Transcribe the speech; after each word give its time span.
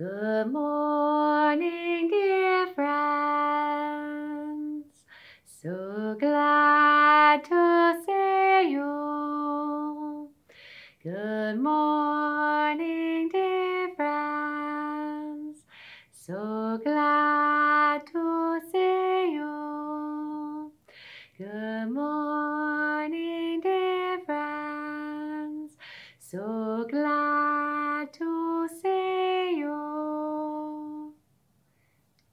Good 0.00 0.50
morning, 0.50 1.79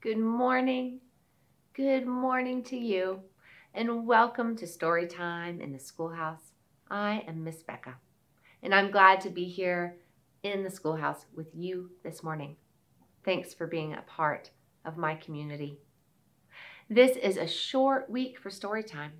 Good 0.08 0.16
morning. 0.20 1.00
Good 1.74 2.06
morning 2.06 2.62
to 2.62 2.78
you, 2.78 3.20
and 3.74 4.06
welcome 4.06 4.56
to 4.56 4.66
Story 4.66 5.06
Time 5.06 5.60
in 5.60 5.70
the 5.70 5.78
Schoolhouse. 5.78 6.52
I 6.90 7.24
am 7.28 7.44
Miss 7.44 7.62
Becca, 7.62 7.94
and 8.62 8.74
I'm 8.74 8.90
glad 8.90 9.20
to 9.20 9.28
be 9.28 9.44
here 9.44 9.98
in 10.42 10.64
the 10.64 10.70
schoolhouse 10.70 11.26
with 11.36 11.48
you 11.54 11.90
this 12.02 12.22
morning. 12.22 12.56
Thanks 13.22 13.52
for 13.52 13.66
being 13.66 13.92
a 13.92 14.00
part 14.00 14.48
of 14.86 14.96
my 14.96 15.14
community. 15.14 15.78
This 16.88 17.14
is 17.18 17.36
a 17.36 17.46
short 17.46 18.08
week 18.08 18.38
for 18.38 18.48
story 18.48 18.84
time. 18.84 19.12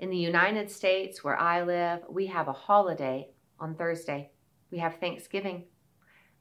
In 0.00 0.10
the 0.10 0.16
United 0.16 0.68
States, 0.68 1.22
where 1.22 1.38
I 1.38 1.62
live, 1.62 2.00
we 2.10 2.26
have 2.26 2.48
a 2.48 2.52
holiday 2.52 3.28
on 3.60 3.76
Thursday. 3.76 4.32
We 4.72 4.78
have 4.78 4.96
Thanksgiving. 4.96 5.66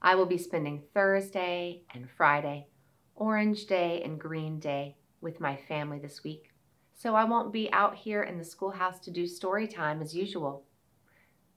I 0.02 0.16
will 0.16 0.26
be 0.26 0.40
spending 0.40 0.82
Thursday 0.96 1.84
and 1.94 2.10
Friday, 2.10 2.70
Orange 3.16 3.66
Day 3.66 4.02
and 4.04 4.20
Green 4.20 4.60
Day, 4.60 4.98
with 5.22 5.40
my 5.40 5.56
family 5.56 6.00
this 6.00 6.24
week. 6.24 6.52
So 6.94 7.16
I 7.16 7.24
won't 7.24 7.54
be 7.54 7.72
out 7.72 7.96
here 7.96 8.24
in 8.24 8.38
the 8.38 8.44
schoolhouse 8.44 9.00
to 9.00 9.12
do 9.12 9.26
story 9.26 9.68
time 9.68 10.02
as 10.02 10.16
usual. 10.16 10.66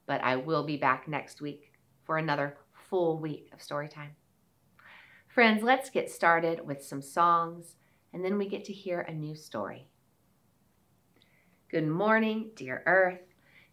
But 0.06 0.22
I 0.22 0.36
will 0.36 0.64
be 0.64 0.76
back 0.76 1.08
next 1.08 1.40
week 1.40 1.72
for 2.04 2.16
another 2.16 2.56
full 2.72 3.18
week 3.18 3.50
of 3.52 3.60
story 3.60 3.88
time. 3.88 4.12
Friends, 5.26 5.62
let's 5.62 5.90
get 5.90 6.10
started 6.10 6.66
with 6.66 6.84
some 6.84 7.02
songs 7.02 7.76
and 8.12 8.24
then 8.24 8.38
we 8.38 8.48
get 8.48 8.64
to 8.64 8.72
hear 8.72 9.00
a 9.00 9.12
new 9.12 9.34
story. 9.34 9.88
Good 11.70 11.86
morning, 11.86 12.50
dear 12.54 12.82
earth. 12.86 13.20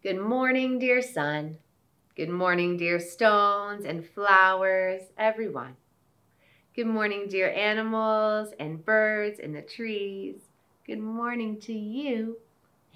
Good 0.02 0.18
morning, 0.18 0.78
dear 0.78 1.00
sun. 1.00 1.58
Good 2.16 2.28
morning, 2.30 2.76
dear 2.76 3.00
stones 3.00 3.84
and 3.84 4.06
flowers, 4.06 5.02
everyone. 5.16 5.76
Good 6.76 6.88
morning, 6.88 7.26
dear 7.26 7.50
animals 7.50 8.50
and 8.60 8.84
birds 8.84 9.38
in 9.38 9.54
the 9.54 9.62
trees. 9.62 10.34
Good 10.86 10.98
morning 10.98 11.58
to 11.60 11.72
you, 11.72 12.36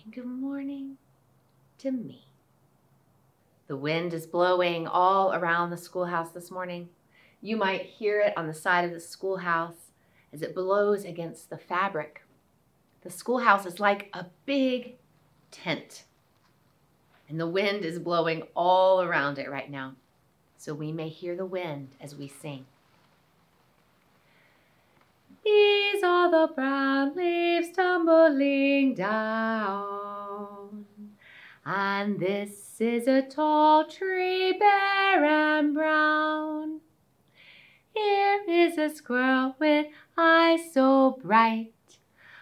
and 0.04 0.12
good 0.12 0.26
morning 0.26 0.98
to 1.78 1.90
me. 1.90 2.26
The 3.68 3.78
wind 3.78 4.12
is 4.12 4.26
blowing 4.26 4.86
all 4.86 5.32
around 5.32 5.70
the 5.70 5.78
schoolhouse 5.78 6.28
this 6.28 6.50
morning. 6.50 6.90
You 7.40 7.56
might 7.56 7.86
hear 7.86 8.20
it 8.20 8.36
on 8.36 8.46
the 8.46 8.52
side 8.52 8.84
of 8.84 8.92
the 8.92 9.00
schoolhouse 9.00 9.92
as 10.30 10.42
it 10.42 10.54
blows 10.54 11.06
against 11.06 11.48
the 11.48 11.56
fabric. 11.56 12.22
The 13.00 13.10
schoolhouse 13.10 13.64
is 13.64 13.80
like 13.80 14.10
a 14.12 14.26
big 14.44 14.96
tent, 15.50 16.04
and 17.30 17.40
the 17.40 17.48
wind 17.48 17.86
is 17.86 17.98
blowing 17.98 18.42
all 18.54 19.00
around 19.00 19.38
it 19.38 19.50
right 19.50 19.70
now. 19.70 19.94
So 20.58 20.74
we 20.74 20.92
may 20.92 21.08
hear 21.08 21.34
the 21.34 21.46
wind 21.46 21.96
as 21.98 22.14
we 22.14 22.28
sing. 22.28 22.66
These 25.44 26.02
are 26.02 26.30
the 26.30 26.52
brown 26.54 27.14
leaves 27.16 27.70
tumbling 27.72 28.94
down. 28.94 30.86
And 31.64 32.18
this 32.18 32.80
is 32.80 33.06
a 33.06 33.22
tall 33.22 33.86
tree, 33.86 34.52
bare 34.58 35.24
and 35.24 35.74
brown. 35.74 36.80
Here 37.94 38.42
is 38.48 38.78
a 38.78 38.88
squirrel 38.88 39.56
with 39.58 39.86
eyes 40.16 40.72
so 40.72 41.18
bright, 41.22 41.72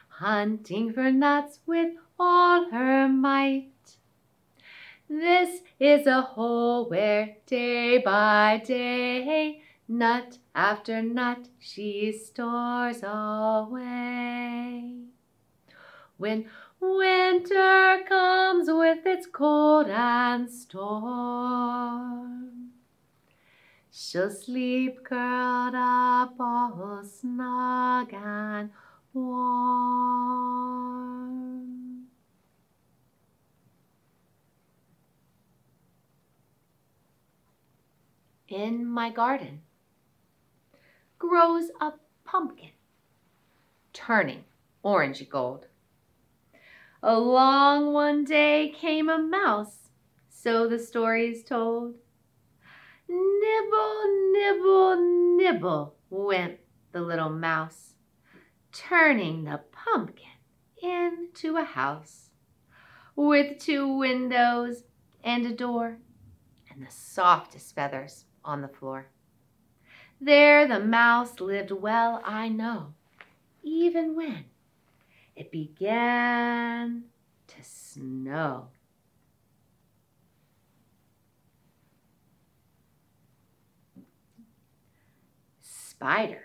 hunting 0.08 0.92
for 0.92 1.10
nuts 1.10 1.60
with 1.66 1.94
all 2.18 2.70
her 2.70 3.08
might. 3.08 3.70
This 5.08 5.62
is 5.80 6.06
a 6.06 6.20
hole 6.20 6.88
where 6.88 7.36
day 7.46 7.98
by 7.98 8.62
day 8.64 9.62
Nut 9.90 10.36
after 10.54 11.00
nut 11.00 11.48
she 11.58 12.12
stores 12.12 13.02
away. 13.02 14.96
When 16.18 16.50
winter 16.78 18.04
comes 18.06 18.68
with 18.70 19.06
its 19.06 19.26
cold 19.26 19.86
and 19.86 20.50
storm, 20.50 21.52
she'll 23.90 24.30
sleep 24.30 25.04
curled 25.04 25.74
up 25.74 26.34
all 26.38 27.02
snug 27.02 28.12
and 28.12 28.70
warm. 29.14 29.48
In 38.48 38.84
my 38.84 39.08
garden 39.08 39.62
grows 41.18 41.70
a 41.80 41.92
pumpkin, 42.24 42.70
turning 43.92 44.44
orangey 44.84 45.28
gold. 45.28 45.66
Along 47.02 47.92
one 47.92 48.24
day 48.24 48.74
came 48.76 49.08
a 49.08 49.18
mouse, 49.18 49.90
so 50.28 50.68
the 50.68 50.78
story's 50.78 51.44
told. 51.44 51.94
Nibble, 53.08 54.32
nibble, 54.32 55.36
nibble 55.36 55.94
went 56.10 56.58
the 56.92 57.00
little 57.00 57.30
mouse, 57.30 57.94
turning 58.72 59.44
the 59.44 59.60
pumpkin 59.72 60.26
into 60.82 61.56
a 61.56 61.64
house 61.64 62.30
with 63.16 63.58
two 63.58 63.86
windows 63.96 64.84
and 65.24 65.44
a 65.46 65.52
door 65.52 65.98
and 66.70 66.86
the 66.86 66.90
softest 66.90 67.74
feathers 67.74 68.24
on 68.44 68.62
the 68.62 68.68
floor. 68.68 69.08
There 70.20 70.66
the 70.66 70.80
mouse 70.80 71.40
lived 71.40 71.70
well, 71.70 72.20
I 72.24 72.48
know, 72.48 72.94
even 73.62 74.16
when 74.16 74.46
it 75.36 75.52
began 75.52 77.04
to 77.46 77.56
snow. 77.62 78.68
Spider 85.60 86.42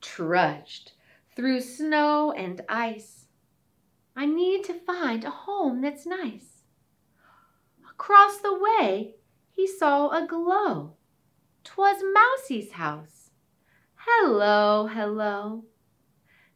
trudged 0.00 0.92
through 1.34 1.60
snow 1.60 2.32
and 2.32 2.60
ice. 2.68 3.26
I 4.14 4.26
need 4.26 4.62
to 4.64 4.74
find 4.74 5.24
a 5.24 5.30
home 5.30 5.80
that's 5.80 6.06
nice. 6.06 6.62
Across 7.90 8.38
the 8.38 8.56
way 8.56 9.16
he 9.50 9.66
saw 9.66 10.10
a 10.10 10.26
glow 10.26 10.94
'Twas 11.64 12.02
Mousie's 12.02 12.72
house. 12.72 13.30
Hello, 13.96 14.86
hello. 14.86 15.64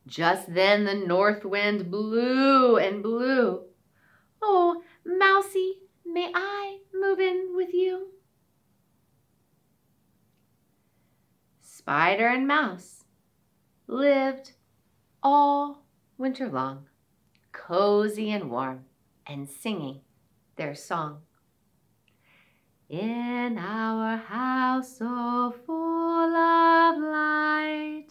Just 0.07 0.55
then 0.55 0.85
the 0.85 0.95
north 0.95 1.45
wind 1.45 1.91
blew 1.91 2.77
and 2.77 3.03
blew. 3.03 3.65
Oh, 4.43 4.83
Mousie, 5.05 5.81
may 6.05 6.31
I 6.35 6.81
move 6.95 7.21
in 7.21 7.55
with 7.57 7.73
you? 7.73 8.09
Spider 11.63 12.29
and 12.29 12.47
Mouse 12.47 13.05
lived 13.87 14.53
all 15.23 15.87
winter 16.19 16.49
long, 16.51 16.87
cozy 17.53 18.31
and 18.31 18.51
warm, 18.51 18.85
and 19.27 19.49
singing 19.49 20.03
their 20.57 20.75
song. 20.75 21.23
In 22.89 23.59
our 23.59 24.17
house 24.17 24.97
so 24.97 25.55
full 25.67 26.35
of 26.35 26.99
light, 26.99 28.07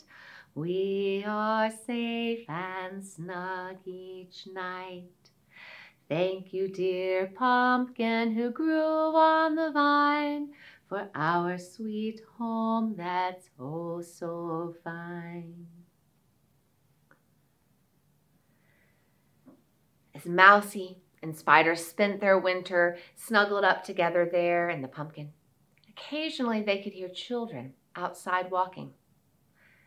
we 0.53 1.23
are 1.27 1.71
safe 1.71 2.47
and 2.47 3.03
snug 3.03 3.77
each 3.85 4.45
night. 4.53 5.09
Thank 6.07 6.53
you, 6.53 6.67
dear 6.67 7.25
pumpkin 7.25 8.35
who 8.35 8.51
grew 8.51 9.15
on 9.15 9.55
the 9.55 9.71
vine, 9.71 10.49
for 10.87 11.09
our 11.15 11.57
sweet 11.57 12.21
home 12.37 12.93
that's 12.95 13.49
oh 13.59 14.03
so 14.03 14.75
fine. 14.83 15.65
As 20.13 20.27
Mousie 20.27 21.01
and 21.21 21.35
spiders 21.35 21.85
spent 21.85 22.19
their 22.19 22.37
winter 22.37 22.97
snuggled 23.15 23.63
up 23.63 23.83
together 23.83 24.27
there 24.31 24.69
in 24.69 24.81
the 24.81 24.87
pumpkin. 24.87 25.31
Occasionally 25.89 26.61
they 26.61 26.81
could 26.81 26.93
hear 26.93 27.09
children 27.09 27.73
outside 27.95 28.51
walking. 28.51 28.91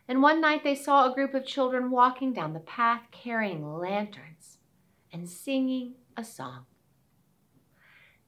And 0.07 0.21
one 0.21 0.41
night 0.41 0.63
they 0.63 0.75
saw 0.75 1.09
a 1.09 1.13
group 1.13 1.33
of 1.33 1.45
children 1.45 1.89
walking 1.89 2.33
down 2.33 2.53
the 2.53 2.59
path 2.59 3.03
carrying 3.11 3.77
lanterns 3.77 4.57
and 5.13 5.29
singing 5.29 5.93
a 6.17 6.23
song. 6.23 6.65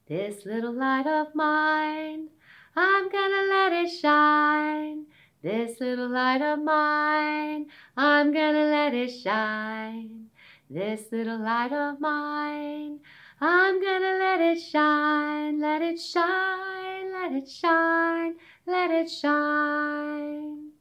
This 0.08 0.46
little 0.46 0.74
light 0.74 1.08
of 1.08 1.36
mine, 1.36 2.30
I'm 2.76 3.10
gonna 3.10 3.48
let 3.50 3.74
it 3.74 3.90
shine. 3.90 5.06
This 5.42 5.80
little 5.80 6.10
light 6.10 6.42
of 6.42 6.60
mine, 6.62 7.68
I'm 7.98 8.34
gonna 8.34 8.66
let 8.66 8.94
it 8.94 9.10
shine. 9.10 10.30
This 10.74 11.12
little 11.12 11.38
light 11.38 11.72
of 11.72 12.00
mine, 12.00 13.00
I'm 13.40 13.80
gonna 13.80 14.18
let 14.18 14.42
it 14.42 14.60
shine, 14.60 15.60
let 15.60 15.84
it 15.84 16.02
shine, 16.02 17.14
let 17.14 17.32
it 17.32 17.48
shine, 17.48 18.34
let 18.66 18.90
it 18.90 19.08
shine. 19.08 20.72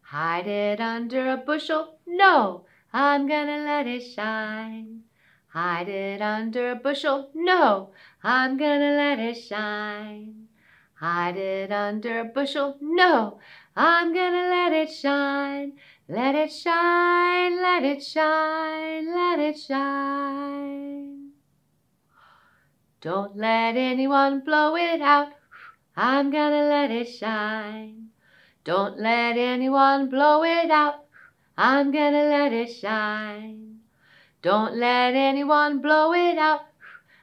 Hide 0.00 0.48
it 0.48 0.80
under 0.80 1.30
a 1.30 1.36
bushel? 1.36 2.00
No, 2.08 2.66
I'm 2.92 3.28
gonna 3.28 3.58
let 3.58 3.86
it 3.86 4.02
shine. 4.02 5.02
Hide 5.46 5.88
it 5.88 6.20
under 6.20 6.72
a 6.72 6.74
bushel? 6.74 7.30
No, 7.36 7.92
I'm 8.24 8.56
gonna 8.56 8.96
let 8.96 9.20
it 9.20 9.36
shine. 9.36 10.48
Hide 10.94 11.36
it 11.36 11.70
under 11.70 12.18
a 12.18 12.24
bushel? 12.24 12.78
No, 12.80 13.38
I'm 13.76 14.12
gonna 14.12 14.48
let 14.48 14.72
it 14.72 14.92
shine. 14.92 15.72
Let 16.08 16.34
it 16.34 16.52
shine, 16.52 17.56
let 17.62 17.84
it 17.84 18.02
shine, 18.02 19.14
let 19.14 19.38
it 19.38 19.58
shine. 19.58 21.30
Don't 23.00 23.36
let 23.36 23.76
anyone 23.76 24.40
blow 24.40 24.76
it 24.76 25.00
out. 25.00 25.28
I'm 25.96 26.30
gonna 26.30 26.68
let 26.68 26.90
it 26.90 27.06
shine. 27.08 28.08
Don't 28.64 28.98
let 28.98 29.36
anyone 29.36 30.08
blow 30.08 30.44
it 30.44 30.70
out. 30.70 31.04
I'm 31.56 31.90
gonna 31.90 32.24
let 32.24 32.52
it 32.52 32.72
shine. 32.72 33.80
Don't 34.42 34.76
let 34.76 35.14
anyone 35.14 35.80
blow 35.80 36.12
it 36.12 36.38
out. 36.38 36.62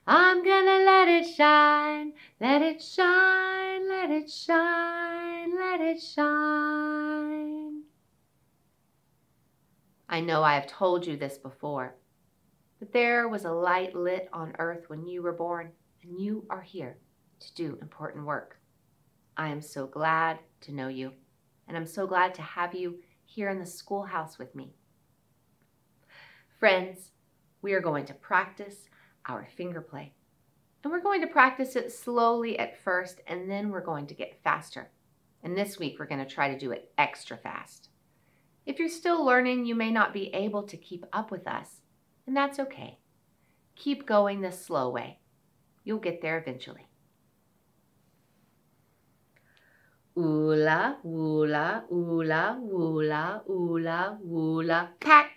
I'm 0.07 0.43
gonna 0.43 0.83
let 0.85 1.07
it 1.07 1.27
shine, 1.27 2.13
let 2.41 2.61
it 2.61 2.81
shine, 2.81 3.87
let 3.87 4.09
it 4.09 4.31
shine, 4.31 5.55
let 5.55 5.81
it 5.81 6.01
shine. 6.01 7.38
I 10.11 10.21
know 10.21 10.41
I 10.41 10.56
have 10.56 10.65
told 10.65 11.06
you 11.06 11.17
this 11.17 11.38
before, 11.38 11.95
but 12.79 12.91
there 12.91 13.29
was 13.29 13.45
a 13.45 13.51
light 13.51 13.95
lit 13.95 14.27
on 14.33 14.56
earth 14.57 14.85
when 14.88 15.06
you 15.06 15.21
were 15.21 15.33
born, 15.33 15.71
and 16.01 16.19
you 16.19 16.47
are 16.50 16.63
here 16.63 16.97
to 17.39 17.53
do 17.53 17.77
important 17.79 18.25
work. 18.25 18.57
I 19.38 19.50
am 19.50 19.61
so 19.61 19.85
glad 19.85 20.39
to 20.61 20.73
know 20.73 20.88
you, 20.88 21.11
and 21.67 21.77
I'm 21.77 21.85
so 21.85 22.07
glad 22.07 22.33
to 22.35 22.41
have 22.41 22.73
you 22.73 22.97
here 23.23 23.50
in 23.50 23.59
the 23.59 23.67
schoolhouse 23.67 24.39
with 24.39 24.56
me. 24.56 24.73
Friends, 26.59 27.12
we 27.62 27.73
are 27.73 27.79
going 27.79 28.07
to 28.07 28.15
practice 28.15 28.89
our 29.27 29.47
finger 29.55 29.79
play. 29.79 30.13
And 30.83 30.91
we're 30.91 31.01
going 31.01 31.21
to 31.21 31.27
practice 31.27 31.75
it 31.75 31.91
slowly 31.91 32.57
at 32.57 32.81
first, 32.83 33.21
and 33.27 33.47
then 33.50 33.69
we're 33.69 33.79
going 33.79 34.07
to 34.07 34.15
get 34.15 34.41
faster. 34.44 34.89
And 35.44 35.55
this 35.55 35.77
week, 35.77 35.97
we're 36.00 36.07
going 36.07 36.25
to 36.25 36.33
try 36.33 36.51
to 36.51 36.57
do 36.57 36.71
it 36.71 36.91
extra 36.97 37.38
fast. 37.38 37.88
If 38.65 38.79
you're 38.79 38.89
still 38.89 39.25
learning, 39.25 39.65
you 39.65 39.75
may 39.75 39.91
not 39.91 40.13
be 40.13 40.27
able 40.33 40.63
to 40.63 40.77
keep 40.77 41.06
up 41.11 41.31
with 41.31 41.47
us, 41.47 41.81
and 42.27 42.35
that's 42.35 42.59
okay. 42.59 43.00
Keep 43.75 44.06
going 44.06 44.41
the 44.41 44.51
slow 44.51 44.89
way. 44.89 45.19
You'll 45.83 46.00
get 46.00 46.21
there 46.21 46.38
eventually. 46.38 46.85
Oola, 50.17 50.97
oola, 51.06 51.85
oola, 51.91 52.59
oola, 52.61 53.41
oola, 53.50 54.17
oola, 54.25 54.89
pack. 55.00 55.31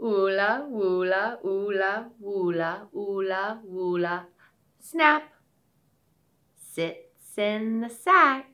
Oola, 0.00 0.68
oola, 0.70 1.38
oola, 1.44 2.10
oola, 2.22 2.88
oola, 2.94 3.60
oola. 3.68 4.26
Snap. 4.78 5.24
Sits 6.54 7.36
in 7.36 7.80
the 7.80 7.88
sack. 7.88 8.46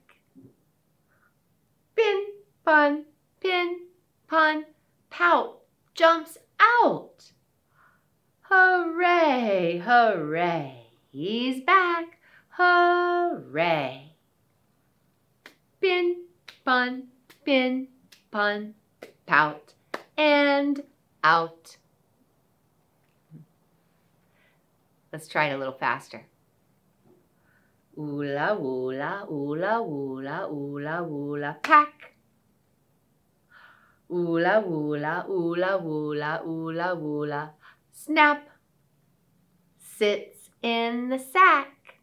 Pin, 1.94 2.24
pun, 2.68 3.02
pin, 3.40 3.78
pun, 4.26 4.66
pout, 5.08 5.60
jumps 5.94 6.36
out. 6.60 7.32
Hooray, 8.42 9.78
hooray, 9.82 10.88
he's 11.08 11.62
back. 11.62 12.18
Hooray. 12.50 14.12
Pin, 15.80 16.24
pun, 16.62 17.04
pin, 17.42 17.88
pun, 18.30 18.74
pout, 19.24 19.72
and 20.18 20.82
out. 21.24 21.78
Let's 25.10 25.26
try 25.26 25.46
it 25.46 25.54
a 25.54 25.56
little 25.56 25.72
faster. 25.72 26.26
Oola, 27.96 28.58
oola, 28.60 29.26
oola, 29.30 29.80
oola, 29.80 30.48
oola, 30.52 31.02
oola, 31.08 31.56
pack. 31.62 32.17
Oola, 34.10 34.64
oola, 34.66 35.26
oola, 35.28 35.78
oola, 35.84 36.42
oola, 36.46 36.94
oola, 36.96 37.50
snap. 37.92 38.48
Sits 39.78 40.48
in 40.62 41.10
the 41.10 41.18
sack. 41.18 41.98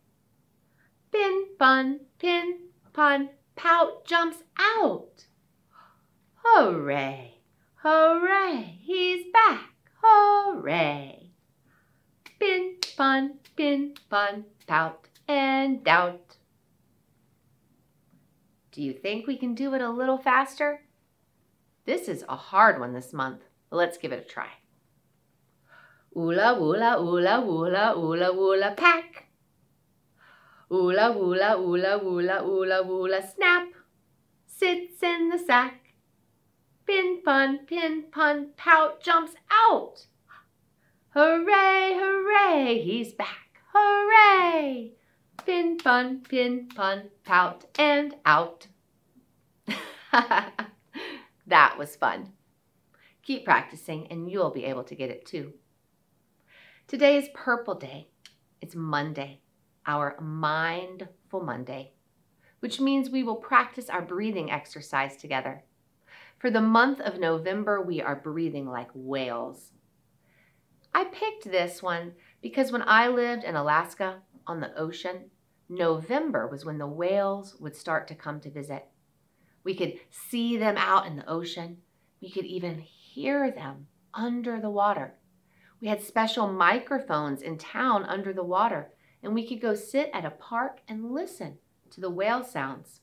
Pin, 1.11 1.45
pun, 1.57 2.01
pin, 2.19 2.59
pun, 2.93 3.29
pout, 3.55 4.05
jumps 4.05 4.43
out. 4.59 5.25
Hooray! 6.35 7.39
Hooray, 7.77 8.79
he's 8.83 9.25
back. 9.33 9.73
Hooray. 10.03 11.31
Pin, 12.39 12.75
pun, 12.95 13.39
pin, 13.55 13.95
pun, 14.09 14.45
pout, 14.67 15.07
and 15.27 15.83
doubt. 15.83 16.37
Do 18.71 18.83
you 18.83 18.93
think 18.93 19.25
we 19.25 19.37
can 19.37 19.55
do 19.55 19.73
it 19.73 19.81
a 19.81 19.89
little 19.89 20.17
faster? 20.17 20.84
This 21.85 22.07
is 22.07 22.25
a 22.27 22.35
hard 22.35 22.79
one 22.79 22.93
this 22.93 23.13
month. 23.13 23.41
Let's 23.71 23.97
give 23.97 24.11
it 24.11 24.25
a 24.25 24.27
try. 24.27 24.49
Oola, 26.17 26.57
oola, 26.59 26.97
oola, 26.99 27.43
oola, 27.45 27.93
oola, 27.95 28.31
oola, 28.33 28.73
pack. 28.75 29.27
Oola, 30.71 31.15
oola, 31.15 31.59
oola, 31.59 32.01
oola, 32.03 32.43
oola, 32.43 32.81
oola, 32.87 33.21
snap. 33.21 33.67
Sits 34.47 35.03
in 35.03 35.29
the 35.29 35.37
sack. 35.37 35.93
Pin, 36.87 37.21
pun, 37.23 37.59
pin, 37.67 38.05
pun, 38.11 38.49
pout, 38.57 39.01
jumps 39.01 39.33
out. 39.51 40.07
Hooray, 41.09 41.93
hooray, 41.99 42.81
he's 42.83 43.13
back. 43.13 43.61
Hooray! 43.73 44.93
Pin, 45.45 45.77
pun, 45.77 46.21
pin, 46.27 46.69
pun, 46.75 47.09
pout, 47.23 47.65
and 47.77 48.15
out. 48.25 48.67
that 51.47 51.77
was 51.77 51.95
fun. 51.95 52.33
Keep 53.23 53.45
practicing 53.45 54.07
and 54.07 54.29
you'll 54.29 54.51
be 54.51 54.65
able 54.65 54.83
to 54.83 54.95
get 54.95 55.09
it 55.09 55.25
too. 55.25 55.53
Today 56.87 57.17
is 57.17 57.29
Purple 57.33 57.75
Day. 57.75 58.09
It's 58.61 58.75
Monday, 58.75 59.41
our 59.85 60.15
Mindful 60.21 61.41
Monday, 61.43 61.93
which 62.59 62.79
means 62.79 63.09
we 63.09 63.23
will 63.23 63.35
practice 63.35 63.89
our 63.89 64.01
breathing 64.01 64.51
exercise 64.51 65.17
together. 65.17 65.63
For 66.37 66.49
the 66.49 66.61
month 66.61 66.99
of 66.99 67.19
November, 67.19 67.81
we 67.81 68.01
are 68.01 68.15
breathing 68.15 68.67
like 68.67 68.89
whales. 68.93 69.71
I 70.93 71.05
picked 71.05 71.45
this 71.45 71.83
one 71.83 72.13
because 72.41 72.71
when 72.71 72.83
I 72.83 73.07
lived 73.07 73.43
in 73.43 73.55
Alaska 73.55 74.21
on 74.47 74.59
the 74.59 74.77
ocean, 74.77 75.31
November 75.67 76.47
was 76.47 76.63
when 76.63 76.77
the 76.77 76.87
whales 76.87 77.55
would 77.59 77.75
start 77.75 78.07
to 78.07 78.15
come 78.15 78.39
to 78.41 78.51
visit. 78.51 78.85
We 79.65 79.75
could 79.75 79.99
see 80.09 80.55
them 80.55 80.77
out 80.77 81.07
in 81.07 81.17
the 81.17 81.29
ocean. 81.29 81.79
We 82.21 82.31
could 82.31 82.45
even 82.45 82.79
hear 82.79 83.51
them 83.51 83.87
under 84.13 84.61
the 84.61 84.69
water. 84.69 85.15
We 85.81 85.89
had 85.89 86.01
special 86.01 86.47
microphones 86.47 87.41
in 87.41 87.57
town 87.57 88.05
under 88.05 88.31
the 88.31 88.43
water, 88.43 88.91
and 89.21 89.33
we 89.33 89.45
could 89.45 89.59
go 89.59 89.75
sit 89.75 90.09
at 90.13 90.23
a 90.23 90.29
park 90.29 90.79
and 90.87 91.11
listen 91.11 91.57
to 91.89 91.99
the 91.99 92.09
whale 92.09 92.43
sounds. 92.43 93.01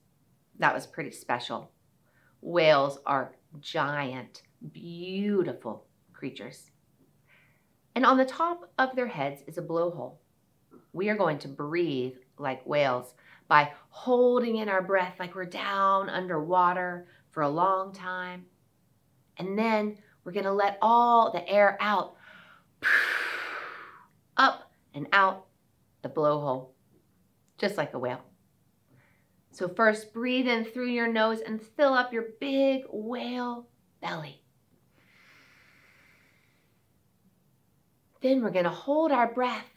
That 0.58 0.72
was 0.72 0.86
pretty 0.86 1.10
special. 1.10 1.72
Whales 2.40 2.98
are 3.04 3.36
giant, 3.60 4.42
beautiful 4.72 5.86
creatures. 6.12 6.70
And 7.94 8.06
on 8.06 8.16
the 8.16 8.24
top 8.24 8.72
of 8.78 8.94
their 8.94 9.08
heads 9.08 9.42
is 9.46 9.58
a 9.58 9.62
blowhole. 9.62 10.14
We 10.92 11.08
are 11.08 11.16
going 11.16 11.38
to 11.40 11.48
breathe 11.48 12.14
like 12.38 12.64
whales 12.64 13.14
by 13.48 13.72
holding 13.90 14.56
in 14.56 14.68
our 14.68 14.82
breath 14.82 15.14
like 15.18 15.34
we're 15.34 15.44
down 15.44 16.08
underwater 16.08 17.06
for 17.30 17.42
a 17.42 17.48
long 17.48 17.92
time. 17.92 18.44
And 19.38 19.58
then 19.58 19.96
we're 20.24 20.32
going 20.32 20.44
to 20.44 20.52
let 20.52 20.78
all 20.80 21.32
the 21.32 21.46
air 21.48 21.76
out, 21.80 22.16
up 24.36 24.70
and 24.94 25.06
out 25.12 25.46
the 26.02 26.08
blowhole, 26.08 26.68
just 27.58 27.76
like 27.76 27.94
a 27.94 27.98
whale. 27.98 28.22
So, 29.50 29.68
first, 29.68 30.14
breathe 30.14 30.48
in 30.48 30.64
through 30.64 30.88
your 30.88 31.08
nose 31.08 31.40
and 31.40 31.60
fill 31.60 31.92
up 31.92 32.12
your 32.12 32.26
big 32.40 32.84
whale 32.90 33.68
belly. 34.00 34.42
Then 38.22 38.42
we're 38.42 38.50
going 38.50 38.64
to 38.64 38.70
hold 38.70 39.12
our 39.12 39.32
breath. 39.32 39.68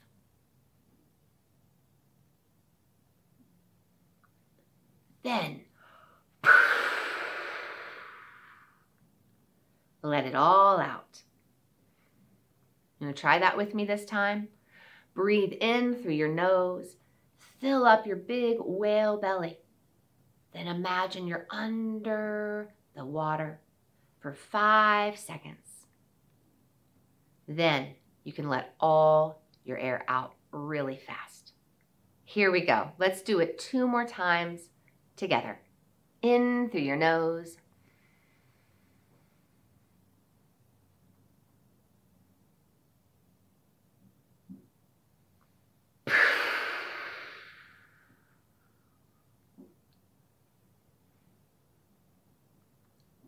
Then, 5.25 5.61
let 10.03 10.25
it 10.27 10.35
all 10.35 10.79
out. 10.79 11.23
You 12.99 13.07
want 13.07 13.15
to 13.17 13.21
try 13.21 13.39
that 13.39 13.57
with 13.57 13.73
me 13.73 13.85
this 13.85 14.05
time? 14.05 14.49
Breathe 15.15 15.53
in 15.59 15.95
through 15.95 16.13
your 16.13 16.31
nose. 16.31 16.97
Fill 17.59 17.87
up 17.87 18.05
your 18.05 18.17
big 18.17 18.57
whale 18.59 19.17
belly. 19.17 19.57
Then 20.53 20.67
imagine 20.67 21.25
you're 21.25 21.47
under 21.49 22.71
the 22.95 23.03
water 23.03 23.59
for 24.19 24.31
five 24.31 25.17
seconds. 25.17 25.87
Then 27.47 27.95
you 28.23 28.31
can 28.31 28.47
let 28.47 28.75
all 28.79 29.41
your 29.63 29.79
air 29.79 30.05
out 30.07 30.35
really 30.51 30.97
fast. 30.97 31.53
Here 32.25 32.51
we 32.51 32.63
go. 32.63 32.91
Let's 32.99 33.23
do 33.23 33.39
it 33.39 33.57
two 33.57 33.87
more 33.87 34.05
times 34.05 34.69
together. 35.15 35.59
In 36.21 36.69
through 36.69 36.81
your 36.81 36.95
nose. 36.95 37.57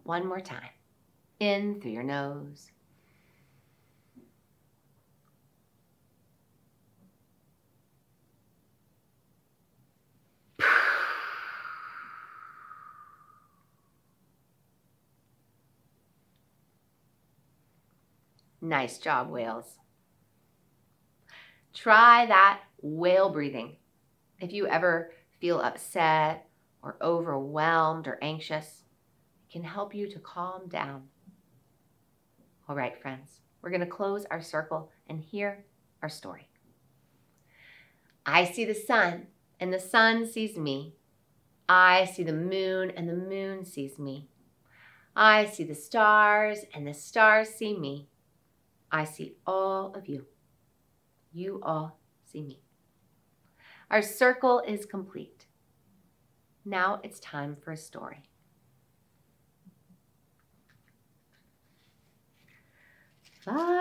One 0.03 0.25
more 0.25 0.39
time. 0.39 0.69
In 1.41 1.81
through 1.81 1.91
your 1.91 2.03
nose. 2.03 2.71
Nice 18.67 18.97
job, 18.97 19.29
whales. 19.29 19.77
Try 21.73 22.25
that 22.25 22.59
whale 22.81 23.29
breathing. 23.29 23.77
If 24.41 24.51
you 24.51 24.67
ever 24.67 25.13
feel 25.39 25.61
upset 25.61 26.49
or 26.81 26.97
overwhelmed 27.01 28.07
or 28.07 28.19
anxious, 28.21 28.83
it 29.47 29.53
can 29.53 29.63
help 29.63 29.95
you 29.95 30.09
to 30.09 30.19
calm 30.19 30.67
down. 30.67 31.03
All 32.67 32.75
right, 32.75 33.01
friends, 33.01 33.39
we're 33.61 33.69
going 33.69 33.79
to 33.79 33.87
close 33.87 34.25
our 34.29 34.41
circle 34.41 34.91
and 35.07 35.21
hear 35.21 35.63
our 36.01 36.09
story. 36.09 36.49
I 38.25 38.43
see 38.43 38.65
the 38.65 38.75
sun, 38.75 39.27
and 39.61 39.71
the 39.71 39.79
sun 39.79 40.25
sees 40.25 40.57
me. 40.57 40.97
I 41.69 42.03
see 42.03 42.23
the 42.23 42.33
moon, 42.33 42.91
and 42.97 43.07
the 43.07 43.13
moon 43.13 43.63
sees 43.63 43.97
me. 43.97 44.27
I 45.15 45.45
see 45.45 45.63
the 45.63 45.73
stars, 45.73 46.65
and 46.73 46.85
the 46.85 46.93
stars 46.93 47.47
see 47.47 47.73
me. 47.73 48.09
I 48.91 49.03
see 49.03 49.35
all 49.45 49.93
of 49.95 50.07
you. 50.07 50.25
You 51.33 51.59
all 51.63 51.99
see 52.25 52.41
me. 52.41 52.61
Our 53.89 54.01
circle 54.01 54.61
is 54.67 54.85
complete. 54.85 55.47
Now 56.65 56.99
it's 57.03 57.19
time 57.19 57.55
for 57.55 57.71
a 57.71 57.77
story. 57.77 58.23
Fly 63.43 63.76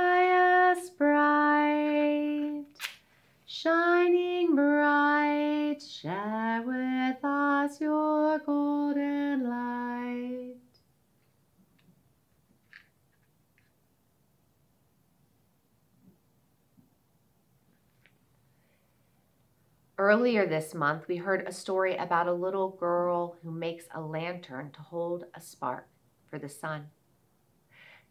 Earlier 20.16 20.46
this 20.46 20.72
month, 20.72 21.08
we 21.08 21.16
heard 21.16 21.46
a 21.46 21.52
story 21.52 21.94
about 21.94 22.26
a 22.26 22.32
little 22.32 22.70
girl 22.70 23.36
who 23.42 23.50
makes 23.50 23.84
a 23.94 24.00
lantern 24.00 24.70
to 24.70 24.80
hold 24.80 25.24
a 25.34 25.42
spark 25.42 25.88
for 26.30 26.38
the 26.38 26.48
sun. 26.48 26.86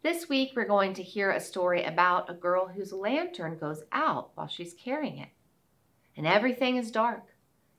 This 0.04 0.28
week, 0.28 0.52
we're 0.54 0.68
going 0.68 0.94
to 0.94 1.02
hear 1.02 1.32
a 1.32 1.40
story 1.40 1.82
about 1.82 2.30
a 2.30 2.34
girl 2.34 2.68
whose 2.68 2.92
lantern 2.92 3.58
goes 3.58 3.82
out 3.90 4.30
while 4.36 4.46
she's 4.46 4.72
carrying 4.72 5.18
it. 5.18 5.30
And 6.16 6.28
everything 6.28 6.76
is 6.76 6.92
dark, 6.92 7.24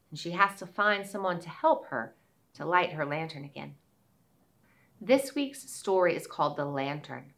and 0.09 0.19
she 0.19 0.31
has 0.31 0.59
to 0.59 0.65
find 0.65 1.07
someone 1.07 1.39
to 1.39 1.49
help 1.49 1.85
her 1.85 2.13
to 2.55 2.65
light 2.65 2.91
her 2.91 3.05
lantern 3.05 3.45
again. 3.45 3.75
This 4.99 5.35
week's 5.35 5.71
story 5.71 6.17
is 6.17 6.27
called 6.27 6.57
The 6.57 6.65
Lantern, 6.65 7.31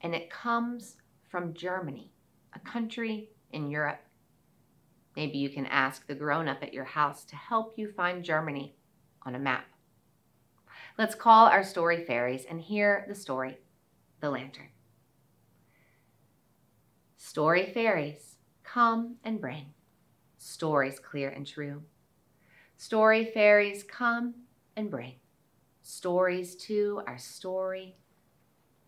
and 0.00 0.14
it 0.14 0.30
comes 0.30 0.96
from 1.28 1.52
Germany, 1.52 2.12
a 2.54 2.60
country 2.60 3.28
in 3.52 3.70
Europe. 3.70 4.00
Maybe 5.16 5.38
you 5.38 5.50
can 5.50 5.66
ask 5.66 6.06
the 6.06 6.14
grown 6.14 6.48
up 6.48 6.62
at 6.62 6.72
your 6.72 6.84
house 6.84 7.24
to 7.24 7.36
help 7.36 7.74
you 7.76 7.90
find 7.90 8.24
Germany 8.24 8.76
on 9.22 9.34
a 9.34 9.38
map. 9.38 9.66
Let's 10.98 11.14
call 11.14 11.46
our 11.46 11.64
story 11.64 12.04
fairies 12.04 12.44
and 12.44 12.60
hear 12.60 13.04
the 13.08 13.14
story 13.14 13.58
the 14.20 14.30
lantern. 14.30 14.68
Story 17.16 17.70
fairies, 17.72 18.36
come 18.62 19.16
and 19.24 19.40
bring 19.40 19.72
stories 20.38 20.98
clear 20.98 21.28
and 21.28 21.46
true. 21.46 21.82
Story 22.76 23.24
fairies, 23.24 23.82
come 23.82 24.34
and 24.76 24.90
bring 24.90 25.14
stories 25.82 26.56
to 26.56 27.02
our 27.06 27.18
story 27.18 27.96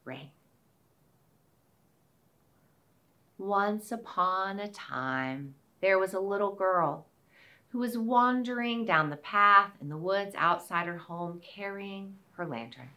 ring. 0.05 0.31
Once 3.39 3.93
upon 3.93 4.61
a 4.61 4.69
time, 4.69 5.55
there 5.83 5.99
was 5.99 6.15
a 6.15 6.21
little 6.21 6.55
girl 6.55 7.05
who 7.71 7.81
was 7.81 7.99
wandering 7.99 8.87
down 8.87 9.11
the 9.11 9.17
path 9.17 9.73
in 9.81 9.89
the 9.89 9.97
woods 9.97 10.35
outside 10.39 10.87
her 10.87 10.97
home 10.97 11.41
carrying 11.43 12.15
her 12.37 12.47
lantern. 12.47 12.89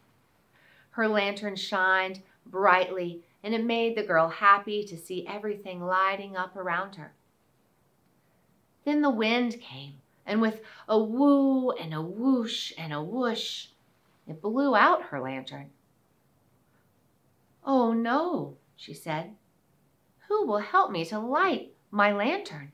Her 0.92 1.08
lantern 1.08 1.56
shined 1.56 2.22
brightly, 2.46 3.24
and 3.44 3.54
it 3.54 3.65
made 3.65 3.98
the 3.98 4.04
girl 4.04 4.30
happy 4.30 4.86
to 4.86 4.98
see 4.98 5.27
everything 5.27 5.82
lighting 5.82 6.38
up 6.38 6.56
around 6.56 6.96
her. 6.96 7.13
Then 8.86 9.01
the 9.01 9.10
wind 9.10 9.60
came, 9.60 9.96
and 10.25 10.39
with 10.39 10.62
a 10.88 11.00
woo 11.00 11.72
and 11.72 11.94
a 11.94 12.01
whoosh 12.01 12.72
and 12.77 12.94
a 12.94 13.01
whoosh, 13.01 13.68
it 14.27 14.42
blew 14.42 14.75
out 14.75 15.04
her 15.04 15.20
lantern. 15.20 15.72
Oh 17.65 17.94
no, 17.94 18.58
she 18.75 18.94
said. 18.94 19.36
Who 20.27 20.46
will 20.46 20.60
help 20.60 20.92
me 20.92 21.04
to 21.06 21.18
light 21.18 21.74
my 21.89 22.12
lantern? 22.12 22.72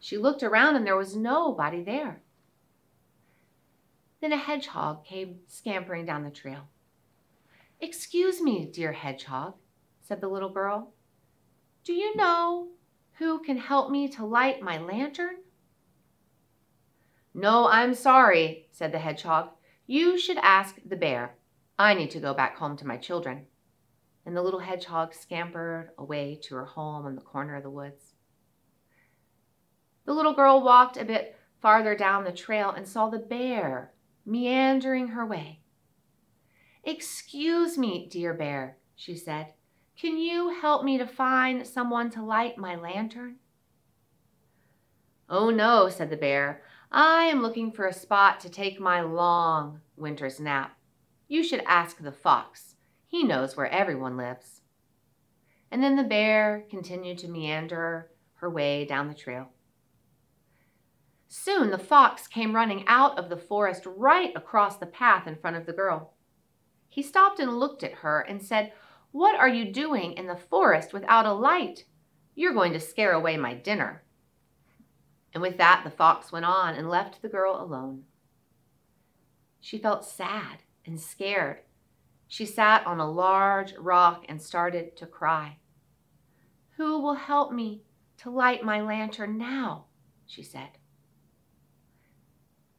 She 0.00 0.16
looked 0.16 0.42
around 0.42 0.76
and 0.76 0.86
there 0.86 0.96
was 0.96 1.16
nobody 1.16 1.82
there. 1.82 2.22
Then 4.20 4.32
a 4.32 4.36
hedgehog 4.36 5.04
came 5.04 5.40
scampering 5.46 6.06
down 6.06 6.24
the 6.24 6.30
trail. 6.30 6.68
Excuse 7.80 8.40
me, 8.40 8.68
dear 8.72 8.92
hedgehog, 8.92 9.54
said 10.02 10.20
the 10.20 10.28
little 10.28 10.48
girl. 10.48 10.92
Do 11.84 11.92
you 11.92 12.16
know 12.16 12.68
who 13.18 13.38
can 13.40 13.56
help 13.56 13.90
me 13.90 14.08
to 14.08 14.24
light 14.24 14.60
my 14.60 14.78
lantern? 14.78 15.36
No, 17.34 17.68
I'm 17.68 17.94
sorry, 17.94 18.66
said 18.72 18.90
the 18.90 18.98
hedgehog. 18.98 19.50
You 19.86 20.18
should 20.18 20.38
ask 20.38 20.76
the 20.84 20.96
bear. 20.96 21.36
I 21.78 21.94
need 21.94 22.10
to 22.10 22.20
go 22.20 22.34
back 22.34 22.56
home 22.56 22.76
to 22.78 22.86
my 22.86 22.96
children. 22.96 23.46
And 24.26 24.36
the 24.36 24.42
little 24.42 24.60
hedgehog 24.60 25.14
scampered 25.14 25.90
away 25.96 26.40
to 26.42 26.56
her 26.56 26.66
home 26.66 27.06
in 27.06 27.14
the 27.14 27.22
corner 27.22 27.54
of 27.54 27.62
the 27.62 27.70
woods. 27.70 28.07
The 30.08 30.14
little 30.14 30.32
girl 30.32 30.62
walked 30.62 30.96
a 30.96 31.04
bit 31.04 31.36
farther 31.60 31.94
down 31.94 32.24
the 32.24 32.32
trail 32.32 32.70
and 32.70 32.88
saw 32.88 33.10
the 33.10 33.18
bear 33.18 33.92
meandering 34.24 35.08
her 35.08 35.26
way. 35.26 35.60
Excuse 36.82 37.76
me, 37.76 38.08
dear 38.10 38.32
bear, 38.32 38.78
she 38.96 39.14
said. 39.14 39.52
Can 40.00 40.16
you 40.16 40.48
help 40.62 40.82
me 40.82 40.96
to 40.96 41.06
find 41.06 41.66
someone 41.66 42.08
to 42.12 42.22
light 42.22 42.56
my 42.56 42.74
lantern? 42.74 43.36
Oh, 45.28 45.50
no, 45.50 45.90
said 45.90 46.08
the 46.08 46.16
bear. 46.16 46.62
I 46.90 47.24
am 47.24 47.42
looking 47.42 47.70
for 47.70 47.86
a 47.86 47.92
spot 47.92 48.40
to 48.40 48.48
take 48.48 48.80
my 48.80 49.02
long 49.02 49.82
winter's 49.94 50.40
nap. 50.40 50.78
You 51.28 51.44
should 51.44 51.62
ask 51.66 51.98
the 51.98 52.12
fox. 52.12 52.76
He 53.06 53.24
knows 53.24 53.58
where 53.58 53.70
everyone 53.70 54.16
lives. 54.16 54.62
And 55.70 55.84
then 55.84 55.96
the 55.96 56.02
bear 56.02 56.64
continued 56.70 57.18
to 57.18 57.28
meander 57.28 58.08
her 58.36 58.48
way 58.48 58.86
down 58.86 59.08
the 59.08 59.14
trail. 59.14 59.50
Soon 61.28 61.70
the 61.70 61.78
fox 61.78 62.26
came 62.26 62.54
running 62.54 62.84
out 62.86 63.18
of 63.18 63.28
the 63.28 63.36
forest 63.36 63.84
right 63.84 64.32
across 64.34 64.78
the 64.78 64.86
path 64.86 65.26
in 65.26 65.36
front 65.36 65.56
of 65.56 65.66
the 65.66 65.72
girl. 65.74 66.14
He 66.88 67.02
stopped 67.02 67.38
and 67.38 67.58
looked 67.58 67.84
at 67.84 67.96
her 67.96 68.20
and 68.20 68.42
said, 68.42 68.72
What 69.12 69.38
are 69.38 69.48
you 69.48 69.70
doing 69.70 70.14
in 70.14 70.26
the 70.26 70.36
forest 70.36 70.94
without 70.94 71.26
a 71.26 71.32
light? 71.32 71.84
You're 72.34 72.54
going 72.54 72.72
to 72.72 72.80
scare 72.80 73.12
away 73.12 73.36
my 73.36 73.52
dinner. 73.52 74.02
And 75.34 75.42
with 75.42 75.58
that, 75.58 75.82
the 75.84 75.90
fox 75.90 76.32
went 76.32 76.46
on 76.46 76.74
and 76.74 76.88
left 76.88 77.20
the 77.20 77.28
girl 77.28 77.62
alone. 77.62 78.04
She 79.60 79.76
felt 79.76 80.06
sad 80.06 80.62
and 80.86 80.98
scared. 80.98 81.60
She 82.26 82.46
sat 82.46 82.86
on 82.86 83.00
a 83.00 83.10
large 83.10 83.74
rock 83.76 84.24
and 84.28 84.40
started 84.40 84.96
to 84.96 85.06
cry. 85.06 85.58
Who 86.76 87.00
will 87.00 87.14
help 87.14 87.52
me 87.52 87.82
to 88.18 88.30
light 88.30 88.64
my 88.64 88.80
lantern 88.80 89.36
now? 89.36 89.86
she 90.26 90.42
said. 90.42 90.78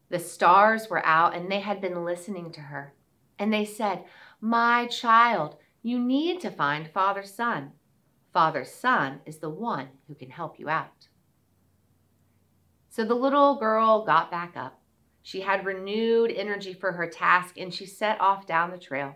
The 0.10 0.20
stars 0.20 0.89
were 0.89 1.06
out 1.06 1.36
and 1.36 1.51
they 1.51 1.60
had 1.60 1.82
been 1.82 2.04
listening 2.04 2.51
to 2.54 2.62
her. 2.62 2.94
And 3.38 3.54
they 3.54 3.66
said, 3.66 4.06
My 4.42 4.88
child, 4.88 5.58
you 5.82 6.00
need 6.00 6.42
to 6.42 6.51
find 6.51 6.89
Father 6.89 7.24
Sun. 7.24 7.72
Father 8.34 8.66
Sun 8.66 9.22
is 9.25 9.38
the 9.38 9.50
one 9.50 9.89
who 10.08 10.16
can 10.16 10.30
help 10.30 10.60
you 10.60 10.70
out. 10.70 11.08
So 12.89 13.06
the 13.06 13.16
little 13.16 13.56
girl 13.56 14.04
got 14.06 14.32
back 14.32 14.58
up. 14.58 14.82
She 15.22 15.42
had 15.42 15.66
renewed 15.66 16.32
energy 16.32 16.74
for 16.74 16.94
her 16.94 17.08
task 17.08 17.58
and 17.58 17.74
she 17.74 17.86
set 17.86 18.20
off 18.20 18.48
down 18.48 18.72
the 18.72 18.78
trail. 18.78 19.16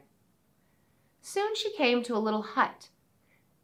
Soon 1.22 1.56
she 1.56 1.76
came 1.76 2.04
to 2.04 2.16
a 2.16 2.20
little 2.20 2.42
hut. 2.42 2.90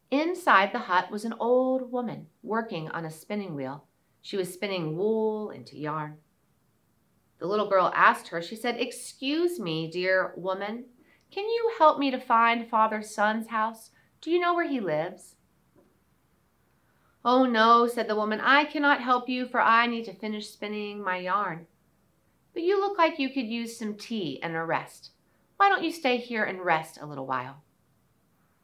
Inside 0.10 0.72
the 0.74 0.80
hut 0.80 1.12
was 1.12 1.26
an 1.26 1.36
old 1.40 1.92
woman 1.92 2.28
working 2.42 2.90
on 2.90 3.06
a 3.06 3.12
spinning 3.12 3.54
wheel. 3.54 3.86
She 4.22 4.38
was 4.38 4.52
spinning 4.52 4.98
wool 4.98 5.52
into 5.52 5.78
yarn. 5.78 6.18
The 7.40 7.48
little 7.48 7.70
girl 7.70 7.92
asked 7.96 8.28
her, 8.30 8.42
she 8.42 8.56
said, 8.56 8.80
Excuse 8.80 9.60
me, 9.60 9.90
dear 9.90 10.34
woman, 10.36 10.86
can 11.32 11.46
you 11.46 11.72
help 11.78 11.98
me 11.98 12.12
to 12.12 12.20
find 12.20 12.70
Father 12.70 13.02
Sun's 13.02 13.48
house? 13.48 13.92
Do 14.22 14.30
you 14.30 14.40
know 14.40 14.54
where 14.54 14.68
he 14.68 14.82
lives? 14.82 15.36
Oh, 17.24 17.46
no, 17.46 17.88
said 17.88 18.08
the 18.08 18.16
woman, 18.16 18.42
I 18.42 18.66
cannot 18.66 19.02
help 19.02 19.30
you, 19.30 19.46
for 19.46 19.62
I 19.62 19.88
need 19.88 20.06
to 20.06 20.14
finish 20.14 20.50
spinning 20.50 21.02
my 21.04 21.18
yarn. 21.18 21.68
But 22.54 22.64
you 22.64 22.80
look 22.80 22.98
like 22.98 23.20
you 23.20 23.30
could 23.30 23.48
use 23.48 23.78
some 23.78 23.96
tea 23.96 24.40
and 24.44 24.56
a 24.56 24.64
rest. 24.64 25.12
Why 25.56 25.70
don't 25.70 25.84
you 25.84 25.92
stay 25.92 26.18
here 26.18 26.44
and 26.44 26.60
rest 26.60 26.98
a 27.02 27.06
little 27.06 27.26
while? 27.26 27.64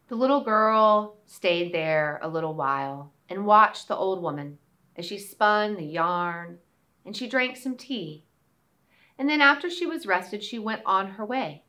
The 0.07 0.15
little 0.15 0.43
girl 0.43 1.17
stayed 1.25 1.73
there 1.73 2.19
a 2.21 2.27
little 2.27 2.53
while 2.53 3.13
and 3.29 3.45
watched 3.45 3.87
the 3.87 3.95
old 3.95 4.21
woman 4.21 4.57
as 4.97 5.05
she 5.05 5.17
spun 5.17 5.75
the 5.75 5.85
yarn 5.85 6.59
and 7.05 7.15
she 7.15 7.27
drank 7.27 7.57
some 7.57 7.75
tea 7.75 8.24
and 9.17 9.29
then 9.29 9.41
after 9.41 9.69
she 9.69 9.85
was 9.85 10.05
rested, 10.05 10.43
she 10.43 10.59
went 10.59 10.81
on 10.85 11.11
her 11.11 11.25
way. 11.25 11.63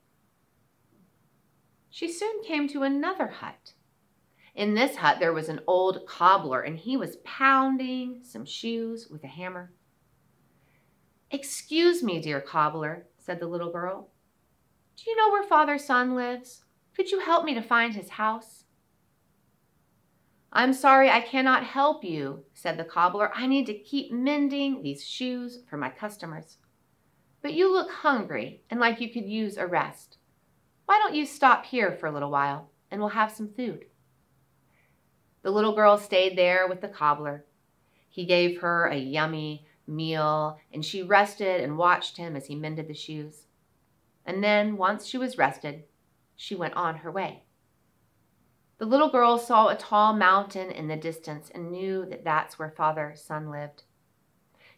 She 1.91 2.13
soon 2.13 2.43
came 2.43 2.69
to 2.69 2.83
another 2.83 3.29
hut. 3.29 3.73
In 4.55 4.75
this 4.75 4.97
hut, 4.97 5.19
there 5.21 5.33
was 5.33 5.49
an 5.49 5.61
old 5.67 6.07
cobbler, 6.07 6.63
and 6.63 6.79
he 6.79 6.97
was 6.97 7.17
pounding 7.25 8.21
some 8.23 8.45
shoes 8.45 9.09
with 9.11 9.23
a 9.23 9.29
hammer. 9.29 9.73
Excuse 11.31 12.03
me, 12.03 12.21
dear 12.21 12.41
cobbler, 12.41 13.07
said 13.19 13.41
the 13.41 13.47
little 13.47 13.71
girl. 13.71 14.11
Do 14.97 15.11
you 15.11 15.17
know 15.17 15.31
where 15.31 15.43
Father 15.43 15.79
Sun 15.79 16.15
lives? 16.15 16.65
Could 16.95 17.11
you 17.11 17.21
help 17.21 17.45
me 17.45 17.55
to 17.55 17.63
find 17.63 17.95
his 17.95 18.11
house? 18.11 18.65
I'm 20.53 20.73
sorry 20.73 21.11
I 21.11 21.21
cannot 21.21 21.65
help 21.65 22.03
you, 22.03 22.45
said 22.55 22.79
the 22.79 22.85
cobbler. 22.85 23.31
I 23.35 23.47
need 23.47 23.67
to 23.67 23.75
keep 23.75 24.11
mending 24.11 24.83
these 24.83 25.07
shoes 25.07 25.59
for 25.69 25.77
my 25.77 25.91
customers. 25.91 26.57
But 27.47 27.55
you 27.55 27.73
look 27.73 27.93
hungry 27.93 28.63
and 28.69 28.81
like 28.81 29.01
you 29.01 29.09
could 29.09 29.25
use 29.25 29.57
a 29.57 29.69
rest. 29.69 30.19
Why 30.87 30.99
don't 30.99 31.15
you 31.15 31.25
stop 31.25 31.65
here 31.65 31.93
for 31.93 32.09
a 32.09 32.13
little 32.13 32.33
while 32.33 32.73
and 32.91 33.01
we'll 33.01 33.11
have 33.11 33.31
some 33.31 33.53
food? 33.53 33.85
The 35.43 35.53
little 35.53 35.73
girl 35.73 35.97
stayed 35.97 36.37
there 36.37 36.67
with 36.67 36.81
the 36.81 36.89
cobbler. 36.89 37.45
He 38.09 38.25
gave 38.25 38.63
her 38.63 38.87
a 38.87 38.97
yummy 38.97 39.65
meal 39.87 40.59
and 40.73 40.85
she 40.85 41.05
rested 41.05 41.61
and 41.61 41.79
watched 41.79 42.17
him 42.17 42.35
as 42.35 42.47
he 42.47 42.57
mended 42.57 42.89
the 42.89 42.95
shoes. 42.95 43.47
And 44.25 44.43
then, 44.43 44.77
once 44.77 45.07
she 45.07 45.17
was 45.17 45.39
rested, 45.39 45.85
she 46.35 46.57
went 46.57 46.75
on 46.75 46.97
her 46.97 47.13
way. 47.13 47.45
The 48.79 48.87
little 48.87 49.09
girl 49.09 49.39
saw 49.39 49.69
a 49.69 49.77
tall 49.77 50.15
mountain 50.15 50.73
in 50.73 50.89
the 50.89 50.97
distance 50.97 51.53
and 51.55 51.71
knew 51.71 52.07
that 52.07 52.25
that's 52.25 52.59
where 52.59 52.75
Father 52.77 53.13
Sun 53.15 53.53
lived. 53.53 53.85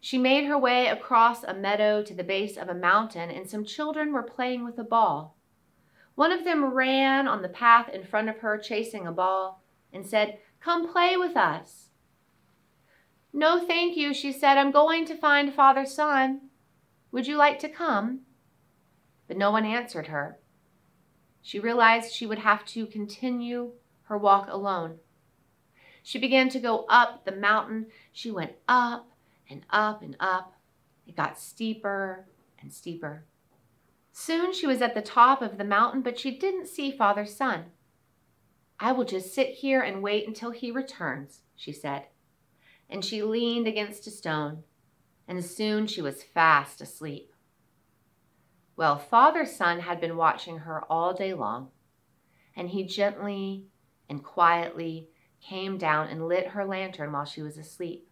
She 0.01 0.19
made 0.19 0.45
her 0.45 0.59
way 0.59 0.87
across 0.87 1.43
a 1.43 1.55
meadow 1.55 2.03
to 2.03 2.15
the 2.15 2.25
base 2.25 2.57
of 2.57 2.69
a 2.69 2.75
mountain, 2.75 3.31
and 3.31 3.49
some 3.49 3.65
children 3.65 4.13
were 4.13 4.23
playing 4.23 4.65
with 4.65 4.79
a 4.79 4.85
ball. 4.85 5.37
One 6.15 6.33
of 6.33 6.45
them 6.45 6.65
ran 6.65 7.29
on 7.29 7.43
the 7.43 7.49
path 7.49 7.89
in 7.89 8.05
front 8.05 8.29
of 8.29 8.39
her, 8.39 8.59
chasing 8.59 9.07
a 9.07 9.13
ball, 9.13 9.63
and 9.93 10.07
said, 10.07 10.39
Come 10.61 10.91
play 10.91 11.17
with 11.17 11.37
us. 11.37 11.91
No, 13.33 13.65
thank 13.65 13.97
you, 13.97 14.15
she 14.15 14.33
said. 14.33 14.57
I'm 14.59 14.71
going 14.71 15.05
to 15.07 15.17
find 15.17 15.53
Father 15.53 15.85
Sun. 15.85 16.43
Would 17.13 17.27
you 17.27 17.37
like 17.37 17.59
to 17.61 17.69
come? 17.69 18.23
But 19.27 19.37
no 19.37 19.51
one 19.51 19.65
answered 19.65 20.09
her. 20.09 20.39
She 21.43 21.61
realized 21.61 22.13
she 22.13 22.27
would 22.27 22.41
have 22.41 22.65
to 22.67 22.87
continue 22.87 23.73
her 24.05 24.19
walk 24.19 24.49
alone. 24.49 24.99
She 26.03 26.19
began 26.19 26.49
to 26.51 26.59
go 26.59 26.85
up 26.89 27.25
the 27.25 27.37
mountain. 27.37 27.87
She 28.13 28.31
went 28.31 28.53
up 28.67 29.08
and 29.49 29.65
up 29.71 30.03
and 30.03 30.17
up. 30.21 30.55
It 31.07 31.17
got 31.17 31.39
steeper 31.39 32.27
and 32.61 32.73
steeper. 32.73 33.25
Soon 34.13 34.53
she 34.53 34.67
was 34.67 34.83
at 34.83 34.95
the 34.95 35.03
top 35.03 35.43
of 35.43 35.59
the 35.59 35.65
mountain, 35.65 36.03
but 36.03 36.19
she 36.19 36.37
didn't 36.37 36.67
see 36.67 36.91
Father 36.91 37.25
Sun. 37.25 37.67
I 38.81 38.93
will 38.93 39.05
just 39.05 39.35
sit 39.35 39.49
here 39.49 39.81
and 39.81 40.03
wait 40.03 40.27
until 40.27 40.51
he 40.51 40.71
returns, 40.71 41.43
she 41.57 41.73
said. 41.73 42.07
And 42.91 43.05
she 43.05 43.23
leaned 43.23 43.67
against 43.67 44.07
a 44.07 44.11
stone, 44.11 44.65
and 45.27 45.45
soon 45.45 45.87
she 45.87 46.03
was 46.03 46.23
fast 46.23 46.81
asleep. 46.81 47.33
Well, 48.77 48.99
Father 48.99 49.45
Sun 49.45 49.81
had 49.81 50.01
been 50.01 50.17
watching 50.17 50.59
her 50.59 50.85
all 50.91 51.13
day 51.13 51.35
long, 51.35 51.71
and 52.57 52.71
he 52.71 52.85
gently 52.85 53.67
and 54.09 54.23
quietly 54.23 55.09
came 55.41 55.79
down 55.79 56.09
and 56.09 56.27
lit 56.27 56.49
her 56.49 56.65
lantern 56.65 57.13
while 57.13 57.25
she 57.25 57.43
was 57.43 57.59
asleep. 57.59 58.08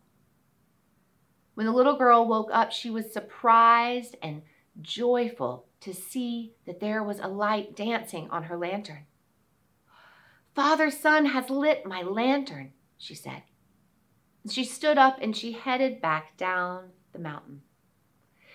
When 1.57 1.65
the 1.65 1.73
little 1.73 1.97
girl 1.97 2.29
woke 2.29 2.51
up, 2.53 2.71
she 2.71 2.91
was 2.91 3.11
surprised 3.11 4.15
and 4.23 4.43
joyful 4.83 5.65
to 5.81 5.95
see 5.95 6.53
that 6.67 6.81
there 6.81 7.03
was 7.03 7.19
a 7.19 7.29
light 7.29 7.75
dancing 7.75 8.29
on 8.29 8.43
her 8.43 8.59
lantern. 8.59 9.07
Father 10.55 10.91
Sun 10.91 11.25
has 11.25 11.49
lit 11.49 11.87
my 11.87 12.03
lantern, 12.03 12.75
she 12.99 13.15
said. 13.15 13.43
She 14.51 14.65
stood 14.65 14.99
up 14.99 15.17
and 15.23 15.35
she 15.35 15.53
headed 15.53 16.03
back 16.03 16.37
down 16.37 16.91
the 17.15 17.19
mountain. 17.19 17.63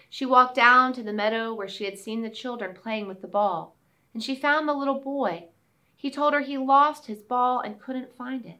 She 0.08 0.28
walked 0.28 0.54
down 0.54 0.94
to 0.94 1.02
the 1.02 1.12
meadow 1.12 1.56
where 1.56 1.68
she 1.68 1.86
had 1.86 1.98
seen 1.98 2.22
the 2.22 2.30
children 2.30 2.76
playing 2.76 3.08
with 3.08 3.24
the 3.24 3.28
ball, 3.28 3.78
and 4.14 4.22
she 4.22 4.36
found 4.36 4.68
the 4.68 4.74
little 4.74 5.00
boy. 5.00 5.46
He 5.96 6.12
told 6.12 6.36
her 6.36 6.42
he 6.42 6.60
lost 6.60 7.08
his 7.08 7.24
ball 7.24 7.62
and 7.62 7.82
couldn't 7.82 8.16
find 8.16 8.46
it. 8.46 8.60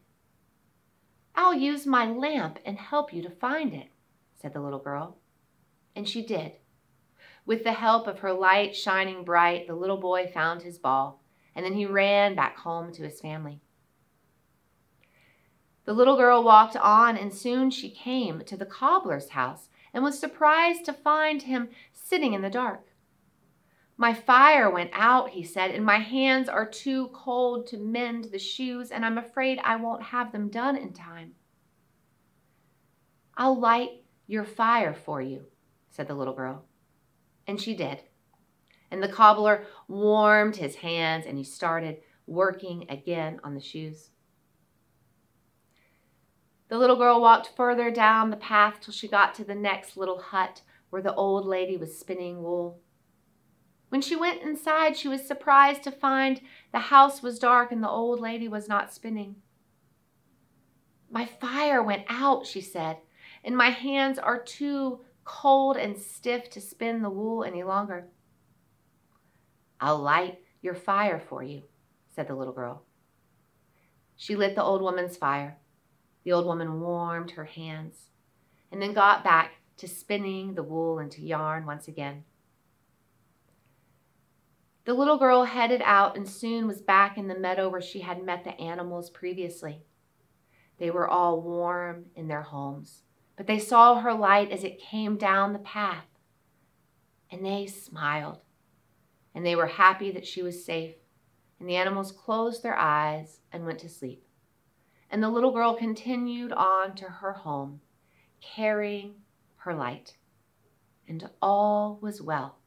I'll 1.36 1.54
use 1.54 1.86
my 1.86 2.08
lamp 2.08 2.58
and 2.66 2.80
help 2.80 3.14
you 3.14 3.22
to 3.22 3.30
find 3.30 3.72
it, 3.76 3.91
said 4.42 4.54
the 4.54 4.62
little 4.62 4.80
girl. 4.80 5.18
And 5.96 6.08
she 6.08 6.26
did. 6.26 6.54
With 7.46 7.64
the 7.64 7.74
help 7.74 8.08
of 8.08 8.20
her 8.20 8.34
light 8.34 8.76
shining 8.76 9.24
bright, 9.24 9.68
the 9.68 9.76
little 9.76 9.98
boy 9.98 10.32
found 10.34 10.62
his 10.62 10.78
ball, 10.78 11.24
and 11.56 11.66
then 11.66 11.74
he 11.74 11.86
ran 11.86 12.36
back 12.36 12.58
home 12.58 12.92
to 12.94 13.04
his 13.04 13.20
family. 13.20 13.62
The 15.86 15.94
little 15.94 16.16
girl 16.16 16.44
walked 16.44 16.76
on, 16.76 17.18
and 17.18 17.34
soon 17.34 17.72
she 17.72 17.90
came 17.90 18.44
to 18.46 18.56
the 18.56 18.66
cobbler's 18.66 19.30
house 19.30 19.70
and 19.94 20.04
was 20.04 20.20
surprised 20.20 20.86
to 20.86 20.94
find 20.94 21.42
him 21.42 21.70
sitting 21.92 22.34
in 22.34 22.42
the 22.42 22.50
dark. 22.50 22.88
My 23.98 24.14
fire 24.14 24.70
went 24.70 24.92
out, 24.94 25.30
he 25.30 25.44
said, 25.44 25.72
and 25.72 25.86
my 25.86 26.00
hands 26.00 26.50
are 26.50 26.70
too 26.70 27.10
cold 27.14 27.68
to 27.68 27.78
mend 27.78 28.26
the 28.26 28.40
shoes, 28.40 28.90
and 28.92 29.06
I'm 29.06 29.18
afraid 29.18 29.60
I 29.64 29.76
won't 29.76 30.04
have 30.04 30.32
them 30.32 30.50
done 30.50 30.76
in 30.76 30.94
time. 30.94 31.34
I'll 33.36 33.60
light 33.60 34.01
your 34.28 34.46
fire 34.46 34.94
for 34.94 35.22
you, 35.22 35.46
said 35.90 36.08
the 36.08 36.16
little 36.16 36.34
girl. 36.34 36.66
And 37.48 37.60
she 37.60 37.76
did. 37.76 38.04
And 38.90 39.02
the 39.02 39.08
cobbler 39.08 39.66
warmed 39.88 40.58
his 40.58 40.76
hands 40.76 41.26
and 41.26 41.38
he 41.38 41.44
started 41.44 41.98
working 42.28 42.86
again 42.90 43.40
on 43.44 43.56
the 43.56 43.62
shoes. 43.62 44.10
The 46.70 46.78
little 46.78 46.96
girl 46.96 47.20
walked 47.20 47.52
further 47.56 47.92
down 47.92 48.30
the 48.30 48.38
path 48.38 48.80
till 48.82 48.94
she 48.94 49.08
got 49.08 49.36
to 49.36 49.44
the 49.44 49.56
next 49.56 49.98
little 49.98 50.22
hut 50.22 50.62
where 50.90 51.02
the 51.02 51.14
old 51.14 51.46
lady 51.46 51.76
was 51.76 51.98
spinning 51.98 52.42
wool. 52.42 52.80
When 53.90 54.02
she 54.02 54.16
went 54.16 54.42
inside, 54.42 54.96
she 54.96 55.10
was 55.10 55.28
surprised 55.28 55.84
to 55.84 55.92
find 55.92 56.40
the 56.72 56.80
house 56.80 57.22
was 57.22 57.40
dark 57.40 57.74
and 57.74 57.84
the 57.84 57.90
old 57.90 58.22
lady 58.22 58.48
was 58.48 58.70
not 58.70 58.94
spinning. 58.94 59.36
My 61.10 61.26
fire 61.26 61.84
went 61.84 62.06
out, 62.08 62.48
she 62.48 62.62
said, 62.62 63.00
and 63.44 63.56
my 63.56 63.70
hands 63.70 64.20
are 64.20 64.42
too 64.42 65.02
cold 65.24 65.78
and 65.78 65.98
stiff 65.98 66.50
to 66.52 66.62
spin 66.62 67.02
the 67.02 67.10
wool 67.10 67.44
any 67.44 67.64
longer. 67.64 68.08
I'll 69.80 70.00
light 70.00 70.40
your 70.62 70.76
fire 70.76 71.20
for 71.20 71.42
you, 71.42 71.64
said 72.10 72.28
the 72.28 72.36
little 72.36 72.54
girl. 72.54 72.84
She 74.16 74.36
lit 74.36 74.56
the 74.56 74.64
old 74.64 74.82
woman's 74.82 75.18
fire. 75.18 75.58
The 76.24 76.32
old 76.32 76.46
woman 76.46 76.80
warmed 76.80 77.32
her 77.32 77.46
hands 77.46 78.10
and 78.72 78.82
then 78.82 78.94
got 78.94 79.24
back 79.24 79.54
to 79.78 79.88
spinning 79.88 80.54
the 80.54 80.64
wool 80.64 81.00
into 81.00 81.22
yarn 81.22 81.66
once 81.66 81.88
again. 81.88 82.24
The 84.86 84.94
little 84.94 85.18
girl 85.18 85.46
headed 85.46 85.82
out 85.84 86.16
and 86.16 86.28
soon 86.28 86.68
was 86.68 86.82
back 86.82 87.18
in 87.18 87.28
the 87.28 87.38
meadow 87.38 87.70
where 87.70 87.82
she 87.82 88.02
had 88.02 88.24
met 88.24 88.44
the 88.44 88.60
animals 88.60 89.10
previously. 89.10 89.84
They 90.78 90.92
were 90.92 91.08
all 91.08 91.42
warm 91.42 92.06
in 92.16 92.28
their 92.28 92.42
homes, 92.42 93.04
but 93.42 93.48
they 93.48 93.58
saw 93.58 94.00
her 94.00 94.14
light 94.14 94.52
as 94.52 94.64
it 94.64 94.80
came 94.80 95.18
down 95.18 95.52
the 95.52 95.58
path. 95.58 96.06
And 97.32 97.44
they 97.44 97.66
smiled, 97.66 98.38
and 99.34 99.44
they 99.44 99.56
were 99.56 99.66
happy 99.66 100.12
that 100.12 100.28
she 100.28 100.44
was 100.44 100.64
safe. 100.64 100.94
And 101.60 101.68
the 101.68 101.76
animals 101.76 102.12
closed 102.12 102.62
their 102.62 102.78
eyes 102.78 103.40
and 103.52 103.66
went 103.66 103.80
to 103.80 103.90
sleep. 103.90 104.24
And 105.10 105.24
the 105.24 105.30
little 105.30 105.50
girl 105.50 105.74
continued 105.74 106.52
on 106.52 106.94
to 106.98 107.06
her 107.06 107.32
home, 107.34 107.82
carrying 108.42 109.16
her 109.56 109.74
light. 109.74 110.18
And 111.08 111.28
all 111.42 111.98
was 112.00 112.22
well 112.22 112.60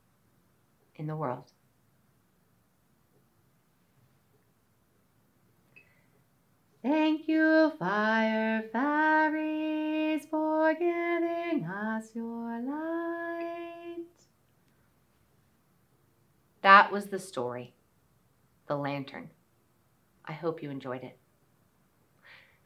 in 0.97 1.07
the 1.07 1.15
world. 1.15 1.53
Thank 6.85 7.29
you, 7.29 7.73
fire 7.79 8.63
fairies, 8.71 10.27
for 10.27 10.75
giving 10.75 11.65
us 11.65 12.11
your 12.15 12.61
light. 12.61 14.05
That 16.61 16.93
was 16.93 17.07
the 17.07 17.19
story, 17.19 17.73
The 18.67 18.77
Lantern. 18.77 19.31
I 20.27 20.35
hope 20.35 20.63
you 20.63 20.69
enjoyed 20.69 21.03
it. 21.03 21.17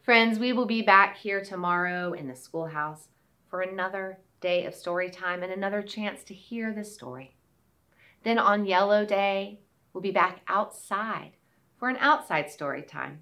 Friends, 0.03 0.41
we 0.41 0.53
will 0.53 0.67
be 0.67 0.83
back 0.83 1.17
here 1.19 1.41
tomorrow 1.41 2.13
in 2.13 2.27
the 2.27 2.35
schoolhouse 2.35 3.07
for 3.49 3.61
another 3.61 4.19
day 4.41 4.67
of 4.67 4.75
story 4.75 5.11
time 5.11 5.45
and 5.45 5.53
another 5.53 5.81
chance 5.81 6.25
to 6.25 6.35
hear 6.35 6.73
this 6.73 6.93
story. 6.93 7.37
Then 8.25 8.41
on 8.41 8.67
Yellow 8.67 9.07
Day, 9.07 9.61
we'll 9.93 10.03
be 10.03 10.11
back 10.11 10.41
outside 10.49 11.35
for 11.79 11.89
an 11.89 11.99
outside 11.99 12.51
story 12.51 12.83
time 12.83 13.21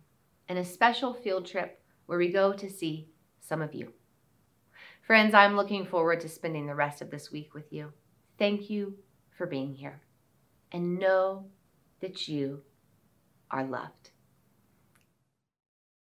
and 0.49 0.59
a 0.59 0.65
special 0.65 1.13
field 1.13 1.47
trip 1.47 1.81
where 2.07 2.19
we 2.19 2.31
go 2.31 2.53
to 2.53 2.71
see 2.71 3.09
some 3.41 3.63
of 3.63 3.75
you. 3.75 3.93
Friends, 5.07 5.35
I'm 5.35 5.57
looking 5.57 5.87
forward 5.87 6.21
to 6.21 6.29
spending 6.29 6.67
the 6.67 6.75
rest 6.75 7.01
of 7.01 7.11
this 7.11 7.31
week 7.31 7.55
with 7.55 7.73
you. 7.73 7.93
Thank 8.39 8.69
you 8.69 8.99
for 9.37 9.47
being 9.47 9.75
here. 9.75 10.01
And 10.73 10.99
know 10.99 11.47
that 12.01 12.27
you 12.29 12.63
are 13.51 13.65
loved. 13.65 14.11